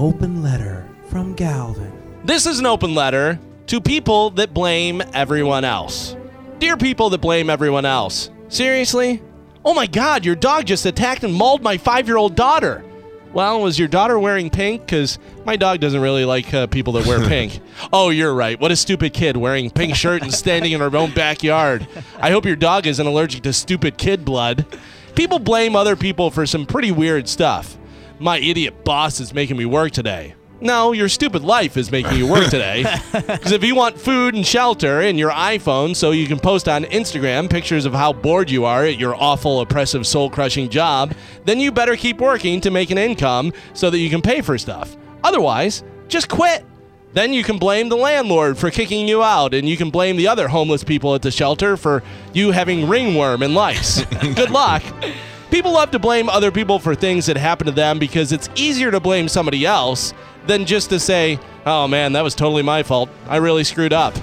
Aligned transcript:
open 0.00 0.42
letter 0.42 0.88
from 1.10 1.34
Galvin. 1.34 1.92
This 2.24 2.46
is 2.46 2.58
an 2.58 2.64
open 2.64 2.94
letter 2.94 3.38
to 3.66 3.82
people 3.82 4.30
that 4.30 4.54
blame 4.54 5.02
everyone 5.12 5.62
else. 5.62 6.16
Dear 6.58 6.78
people 6.78 7.10
that 7.10 7.20
blame 7.20 7.50
everyone 7.50 7.84
else, 7.84 8.30
seriously? 8.48 9.22
Oh 9.62 9.74
my 9.74 9.86
god, 9.86 10.24
your 10.24 10.36
dog 10.36 10.64
just 10.64 10.86
attacked 10.86 11.22
and 11.22 11.34
mauled 11.34 11.62
my 11.62 11.76
five 11.76 12.08
year 12.08 12.16
old 12.16 12.34
daughter. 12.34 12.82
Well, 13.34 13.60
was 13.60 13.78
your 13.78 13.88
daughter 13.88 14.18
wearing 14.18 14.48
pink? 14.48 14.86
Because 14.86 15.18
my 15.44 15.56
dog 15.56 15.80
doesn't 15.80 16.00
really 16.00 16.24
like 16.24 16.52
uh, 16.54 16.66
people 16.66 16.94
that 16.94 17.06
wear 17.06 17.20
pink. 17.28 17.60
oh, 17.92 18.08
you're 18.08 18.32
right. 18.32 18.58
What 18.58 18.72
a 18.72 18.76
stupid 18.76 19.12
kid 19.12 19.36
wearing 19.36 19.70
pink 19.70 19.94
shirt 19.94 20.22
and 20.22 20.32
standing 20.32 20.72
in 20.72 20.80
her 20.80 20.96
own 20.96 21.12
backyard. 21.12 21.86
I 22.18 22.30
hope 22.30 22.46
your 22.46 22.56
dog 22.56 22.86
isn't 22.86 23.06
allergic 23.06 23.42
to 23.42 23.52
stupid 23.52 23.98
kid 23.98 24.24
blood. 24.24 24.64
People 25.14 25.38
blame 25.38 25.76
other 25.76 25.94
people 25.94 26.30
for 26.30 26.46
some 26.46 26.64
pretty 26.64 26.90
weird 26.90 27.28
stuff. 27.28 27.76
My 28.20 28.36
idiot 28.36 28.84
boss 28.84 29.18
is 29.18 29.32
making 29.32 29.56
me 29.56 29.64
work 29.64 29.92
today. 29.92 30.34
No, 30.60 30.92
your 30.92 31.08
stupid 31.08 31.42
life 31.42 31.78
is 31.78 31.90
making 31.90 32.18
you 32.18 32.26
work 32.26 32.50
today. 32.50 32.84
Because 33.12 33.52
if 33.52 33.64
you 33.64 33.74
want 33.74 33.98
food 33.98 34.34
and 34.34 34.46
shelter 34.46 35.00
and 35.00 35.18
your 35.18 35.30
iPhone 35.30 35.96
so 35.96 36.10
you 36.10 36.26
can 36.26 36.38
post 36.38 36.68
on 36.68 36.84
Instagram 36.84 37.48
pictures 37.48 37.86
of 37.86 37.94
how 37.94 38.12
bored 38.12 38.50
you 38.50 38.66
are 38.66 38.84
at 38.84 38.98
your 38.98 39.14
awful, 39.16 39.62
oppressive, 39.62 40.06
soul 40.06 40.28
crushing 40.28 40.68
job, 40.68 41.14
then 41.46 41.58
you 41.58 41.72
better 41.72 41.96
keep 41.96 42.20
working 42.20 42.60
to 42.60 42.70
make 42.70 42.90
an 42.90 42.98
income 42.98 43.54
so 43.72 43.88
that 43.88 43.98
you 43.98 44.10
can 44.10 44.20
pay 44.20 44.42
for 44.42 44.58
stuff. 44.58 44.98
Otherwise, 45.24 45.82
just 46.08 46.28
quit. 46.28 46.66
Then 47.14 47.32
you 47.32 47.42
can 47.42 47.56
blame 47.56 47.88
the 47.88 47.96
landlord 47.96 48.58
for 48.58 48.70
kicking 48.70 49.08
you 49.08 49.22
out, 49.22 49.54
and 49.54 49.66
you 49.66 49.78
can 49.78 49.88
blame 49.88 50.16
the 50.16 50.28
other 50.28 50.46
homeless 50.48 50.84
people 50.84 51.14
at 51.14 51.22
the 51.22 51.30
shelter 51.30 51.78
for 51.78 52.02
you 52.34 52.50
having 52.50 52.86
ringworm 52.86 53.42
and 53.42 53.54
lice. 53.54 54.04
Good 54.20 54.50
luck. 54.50 54.82
People 55.50 55.72
love 55.72 55.90
to 55.90 55.98
blame 55.98 56.28
other 56.28 56.52
people 56.52 56.78
for 56.78 56.94
things 56.94 57.26
that 57.26 57.36
happen 57.36 57.66
to 57.66 57.72
them 57.72 57.98
because 57.98 58.30
it's 58.30 58.48
easier 58.54 58.90
to 58.92 59.00
blame 59.00 59.28
somebody 59.28 59.66
else 59.66 60.14
than 60.46 60.64
just 60.64 60.90
to 60.90 61.00
say, 61.00 61.40
oh 61.66 61.88
man, 61.88 62.12
that 62.12 62.22
was 62.22 62.34
totally 62.36 62.62
my 62.62 62.82
fault. 62.84 63.10
I 63.26 63.36
really 63.38 63.64
screwed 63.64 63.92
up. 63.92 64.14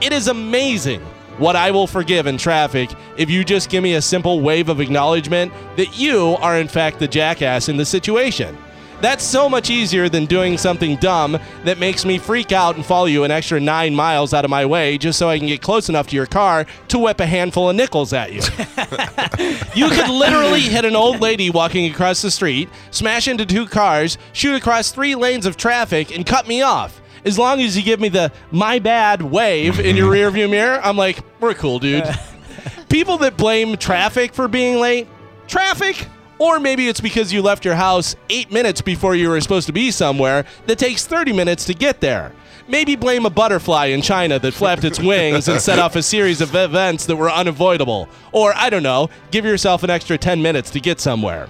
It 0.00 0.12
is 0.12 0.26
amazing 0.26 1.00
what 1.38 1.56
I 1.56 1.70
will 1.70 1.86
forgive 1.86 2.26
in 2.26 2.38
traffic 2.38 2.90
if 3.16 3.30
you 3.30 3.44
just 3.44 3.70
give 3.70 3.82
me 3.82 3.94
a 3.94 4.02
simple 4.02 4.40
wave 4.40 4.68
of 4.68 4.80
acknowledgement 4.80 5.52
that 5.76 5.98
you 5.98 6.36
are, 6.40 6.58
in 6.58 6.68
fact, 6.68 6.98
the 6.98 7.08
jackass 7.08 7.68
in 7.68 7.76
the 7.76 7.84
situation. 7.84 8.56
That's 9.04 9.22
so 9.22 9.50
much 9.50 9.68
easier 9.68 10.08
than 10.08 10.24
doing 10.24 10.56
something 10.56 10.96
dumb 10.96 11.38
that 11.64 11.78
makes 11.78 12.06
me 12.06 12.16
freak 12.16 12.52
out 12.52 12.76
and 12.76 12.86
follow 12.86 13.04
you 13.04 13.24
an 13.24 13.30
extra 13.30 13.60
nine 13.60 13.94
miles 13.94 14.32
out 14.32 14.46
of 14.46 14.50
my 14.50 14.64
way 14.64 14.96
just 14.96 15.18
so 15.18 15.28
I 15.28 15.36
can 15.36 15.46
get 15.46 15.60
close 15.60 15.90
enough 15.90 16.06
to 16.06 16.16
your 16.16 16.24
car 16.24 16.64
to 16.88 16.98
whip 16.98 17.20
a 17.20 17.26
handful 17.26 17.68
of 17.68 17.76
nickels 17.76 18.14
at 18.14 18.32
you. 18.32 18.40
you 19.74 19.90
could 19.90 20.08
literally 20.08 20.62
hit 20.62 20.86
an 20.86 20.96
old 20.96 21.20
lady 21.20 21.50
walking 21.50 21.92
across 21.92 22.22
the 22.22 22.30
street, 22.30 22.70
smash 22.92 23.28
into 23.28 23.44
two 23.44 23.66
cars, 23.66 24.16
shoot 24.32 24.54
across 24.54 24.90
three 24.90 25.14
lanes 25.14 25.44
of 25.44 25.58
traffic, 25.58 26.16
and 26.16 26.24
cut 26.24 26.48
me 26.48 26.62
off. 26.62 27.02
As 27.26 27.38
long 27.38 27.60
as 27.60 27.76
you 27.76 27.82
give 27.82 28.00
me 28.00 28.08
the 28.08 28.32
my 28.52 28.78
bad 28.78 29.20
wave 29.20 29.80
in 29.80 29.96
your 29.96 30.10
rearview 30.14 30.48
mirror, 30.48 30.80
I'm 30.82 30.96
like, 30.96 31.18
we're 31.40 31.52
cool, 31.52 31.78
dude. 31.78 32.08
People 32.88 33.18
that 33.18 33.36
blame 33.36 33.76
traffic 33.76 34.32
for 34.32 34.48
being 34.48 34.80
late, 34.80 35.08
traffic? 35.46 36.08
Or 36.38 36.58
maybe 36.58 36.88
it's 36.88 37.00
because 37.00 37.32
you 37.32 37.42
left 37.42 37.64
your 37.64 37.74
house 37.76 38.16
eight 38.28 38.50
minutes 38.50 38.80
before 38.80 39.14
you 39.14 39.28
were 39.28 39.40
supposed 39.40 39.66
to 39.68 39.72
be 39.72 39.90
somewhere 39.90 40.44
that 40.66 40.78
takes 40.78 41.06
30 41.06 41.32
minutes 41.32 41.64
to 41.66 41.74
get 41.74 42.00
there. 42.00 42.32
Maybe 42.66 42.96
blame 42.96 43.26
a 43.26 43.30
butterfly 43.30 43.86
in 43.86 44.00
China 44.00 44.38
that 44.38 44.54
flapped 44.54 44.84
its 44.84 44.98
wings 44.98 45.48
and 45.48 45.60
set 45.60 45.78
off 45.78 45.96
a 45.96 46.02
series 46.02 46.40
of 46.40 46.54
events 46.54 47.06
that 47.06 47.16
were 47.16 47.30
unavoidable. 47.30 48.08
Or, 48.32 48.54
I 48.56 48.70
don't 48.70 48.82
know, 48.82 49.10
give 49.30 49.44
yourself 49.44 49.82
an 49.82 49.90
extra 49.90 50.16
10 50.16 50.40
minutes 50.40 50.70
to 50.70 50.80
get 50.80 50.98
somewhere. 50.98 51.48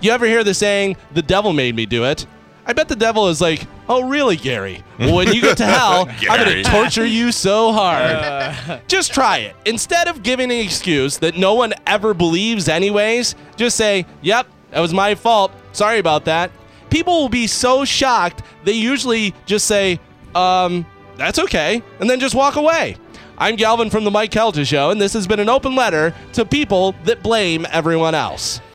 You 0.00 0.12
ever 0.12 0.26
hear 0.26 0.44
the 0.44 0.54
saying, 0.54 0.96
the 1.12 1.22
devil 1.22 1.52
made 1.52 1.74
me 1.74 1.84
do 1.84 2.04
it? 2.04 2.26
I 2.64 2.72
bet 2.72 2.88
the 2.88 2.96
devil 2.96 3.28
is 3.28 3.40
like, 3.40 3.66
oh, 3.88 4.08
really, 4.08 4.36
Gary? 4.36 4.84
Well, 4.98 5.16
when 5.16 5.32
you 5.32 5.40
get 5.40 5.56
to 5.58 5.66
hell, 5.66 6.08
I'm 6.30 6.44
going 6.44 6.62
to 6.62 6.70
torture 6.70 7.04
you 7.04 7.32
so 7.32 7.72
hard. 7.72 8.80
just 8.88 9.12
try 9.12 9.38
it. 9.38 9.56
Instead 9.66 10.06
of 10.08 10.22
giving 10.22 10.50
an 10.50 10.58
excuse 10.58 11.18
that 11.18 11.36
no 11.36 11.54
one 11.54 11.74
ever 11.86 12.14
believes, 12.14 12.68
anyways, 12.68 13.34
just 13.56 13.76
say, 13.76 14.06
yep, 14.20 14.46
that 14.70 14.80
was 14.80 14.94
my 14.94 15.14
fault. 15.14 15.52
Sorry 15.72 15.98
about 15.98 16.24
that. 16.26 16.52
People 16.88 17.20
will 17.20 17.28
be 17.28 17.46
so 17.46 17.84
shocked, 17.84 18.42
they 18.64 18.72
usually 18.72 19.34
just 19.46 19.66
say, 19.66 19.98
um, 20.34 20.86
that's 21.16 21.38
okay, 21.38 21.82
and 22.00 22.08
then 22.08 22.20
just 22.20 22.34
walk 22.34 22.56
away. 22.56 22.96
I'm 23.38 23.56
Galvin 23.56 23.90
from 23.90 24.04
The 24.04 24.10
Mike 24.10 24.30
Calta 24.30 24.64
Show, 24.64 24.90
and 24.90 25.00
this 25.00 25.14
has 25.14 25.26
been 25.26 25.40
an 25.40 25.48
open 25.48 25.74
letter 25.74 26.14
to 26.34 26.44
people 26.44 26.94
that 27.04 27.22
blame 27.22 27.66
everyone 27.70 28.14
else. 28.14 28.60